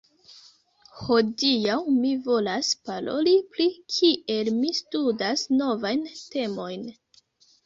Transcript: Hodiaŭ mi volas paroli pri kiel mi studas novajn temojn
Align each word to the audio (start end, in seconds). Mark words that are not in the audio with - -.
Hodiaŭ 1.01 1.75
mi 1.97 2.13
volas 2.29 2.69
paroli 2.87 3.35
pri 3.53 3.69
kiel 3.97 4.51
mi 4.61 4.73
studas 4.79 5.45
novajn 5.61 6.03
temojn 6.35 6.91